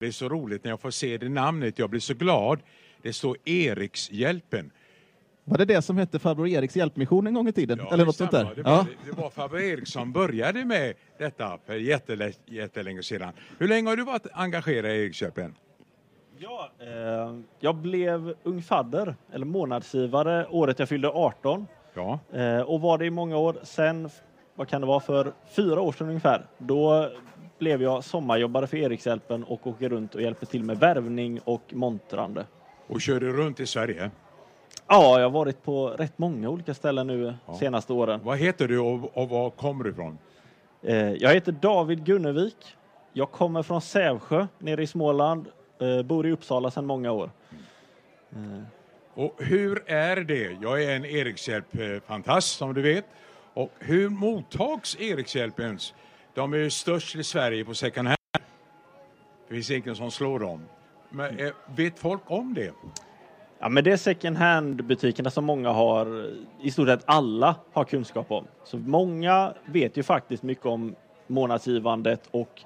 [0.00, 1.78] Det är så roligt när jag får se det namnet.
[1.78, 2.60] Jag blir så glad.
[3.02, 4.70] Det står Erikshjälpen.
[5.44, 7.78] Var det det som hette farbror Eriks hjälpmission en gång i tiden?
[7.82, 8.52] Ja, Eller något sånt där?
[8.56, 8.86] Det var, Ja.
[9.04, 13.32] det var farbror Erik som började med detta för jättelä- jättelänge sedan.
[13.58, 15.54] Hur länge har du varit engagerad i Erikshjälpen?
[16.38, 21.66] Ja, eh, jag blev ung fadder, eller månadsgivare, året jag fyllde 18.
[21.94, 22.18] Ja.
[22.32, 23.56] Eh, och var det i många år.
[23.62, 24.10] Sen,
[24.54, 27.10] vad kan det vara, för fyra år sedan ungefär, då
[27.60, 32.46] blev jag sommarjobbare för Erikshjälpen och åker runt och hjälper till med värvning och montrande.
[32.86, 34.10] Och körde runt i Sverige.
[34.88, 37.54] Ja, jag har varit på rätt många olika ställen nu Ja.
[37.54, 38.20] senaste åren.
[38.24, 40.18] Vad heter du och, och var kommer du ifrån?
[40.82, 42.76] Eh, jag heter David Gunnevik.
[43.12, 45.46] Jag kommer från Sävsjö nere i Småland.
[45.80, 47.30] Eh, bor i Uppsala sedan många år.
[48.32, 48.62] Eh,
[49.14, 50.56] Och hur är det?
[50.62, 53.04] Jag är en Erikshjälp-fantast som du vet.
[53.54, 55.94] Och hur mottags Erikshjälpens?
[56.34, 58.18] De är ju störst i Sverige på second hand.
[59.48, 60.64] Det finns ingen som slår dem.
[61.10, 62.72] Men eh, vet folk om det?
[63.58, 66.30] Ja, men det är second hand-butikerna som många har,
[66.62, 68.44] i stort sett alla har kunskap om.
[68.64, 70.94] Så många vet ju faktiskt mycket om
[71.26, 72.62] månadsgivandet och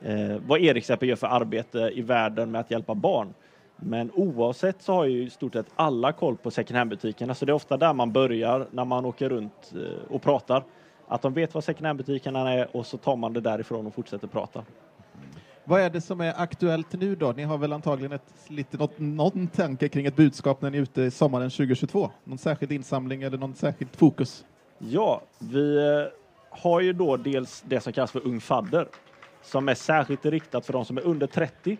[0.00, 3.34] eh, vad Erikshjälpen gör för arbete i världen med att hjälpa barn.
[3.76, 7.52] Men oavsett så har ju i stort sett alla koll på second hand-butikerna, så det
[7.52, 10.64] är ofta där man börjar när man åker runt eh, och pratar.
[11.10, 14.26] Att de vet vad second hand-butikerna är och så tar man det därifrån och fortsätter
[14.28, 14.64] prata.
[15.64, 17.32] Vad är det som är aktuellt nu då?
[17.32, 20.82] Ni har väl antagligen ett, lite, något, någon tanke kring ett budskap när ni är
[20.82, 22.10] ute sommaren 2022?
[22.24, 24.44] Någon särskild insamling eller någon särskilt fokus?
[24.78, 26.06] Ja, vi eh,
[26.50, 28.88] har ju då dels det som kallas för Ung fadder
[29.42, 31.78] som är särskilt riktat för de som är under 30.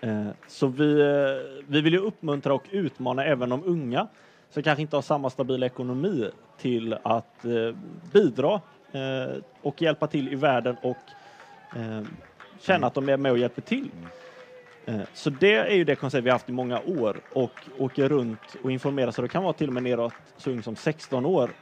[0.00, 4.08] Eh, Så vi, eh, vi vill ju uppmuntra och utmana även de unga
[4.50, 7.72] som kanske inte har samma stabila ekonomi till att eh,
[8.12, 8.54] bidra
[8.92, 11.12] eh, och hjälpa till i världen och
[11.70, 12.02] eh,
[12.58, 13.92] känna att de är med och hjälper till.
[14.86, 18.08] Eh, Så det är ju det koncept vi har haft i många år och åker
[18.08, 21.26] runt och informerar så det kan vara till och med neråt så ung som 16
[21.26, 21.54] år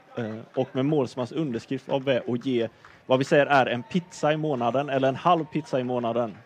[0.54, 2.69] och med målsmans underskrift av det och ge
[3.06, 6.38] vad vi säger är en pizza i månaden eller en halv pizza i månaden.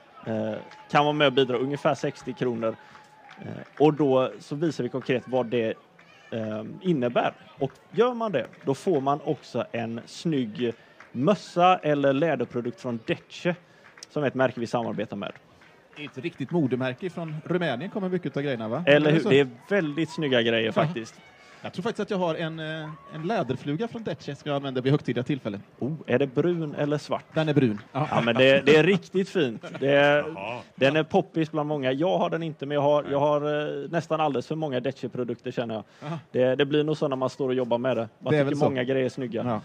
[0.89, 2.77] Kan vara med och bidra ungefär 60 kronor
[3.77, 5.75] och då så visar vi konkret vad det
[6.33, 7.33] eh, innebär.
[7.59, 10.73] Och gör man det, då får man också en snygg
[11.13, 13.55] mössa eller läderprodukt från Dece
[14.09, 15.33] som är ett märke vi samarbetar med.
[15.99, 18.85] Ett riktigt modemärke från Rumänien kommer mycket av grejerna va?
[18.87, 19.31] Eller hur?
[19.31, 21.15] Det är väldigt snygga grejer faktiskt.
[21.63, 24.83] Jag tror faktiskt att jag har en, eh, en läderfluga från Dece som jag använder
[24.83, 25.63] vid högtidliga tillfällen.
[25.79, 27.25] Oh, är det brun eller svart?
[27.35, 27.79] Den är brun.
[27.93, 28.09] Ja.
[28.11, 29.65] Ja, men det, det är riktigt fint.
[29.81, 30.25] Det är,
[30.75, 31.93] den är poppis bland många.
[31.93, 35.51] Jag har den inte, men jag har, jag har eh, nästan alldeles för många Dece-produkter
[35.51, 35.85] känner jag.
[36.31, 38.09] Det, det blir nog så när man står och jobbar med det.
[38.19, 39.45] Man Det tycker många grejer är snygga.
[39.47, 39.61] Ja.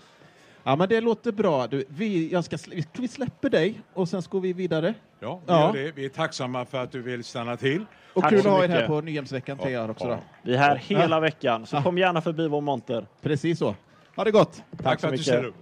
[0.67, 1.67] Ja, men det låter bra.
[1.67, 2.57] Du, vi, jag ska,
[2.93, 4.93] vi släpper dig och sen ska vi vidare.
[5.19, 5.75] Ja, vi, Ja.
[5.75, 5.91] Gör det.
[5.91, 7.85] vi är tacksamma för att du vill stanna till.
[8.13, 10.07] Och Tack kul att ha er här på Nyhemsveckan Ja, år också.
[10.07, 10.11] ja.
[10.13, 10.19] Då.
[10.43, 10.99] Vi är här Ja.
[10.99, 11.83] hela veckan, så Ja.
[11.83, 13.05] kom gärna förbi vår monter.
[13.21, 13.75] Precis så.
[14.15, 14.63] Ha det gott!
[14.83, 15.25] Tack, så för att du mycket.
[15.25, 15.55] ställer upp.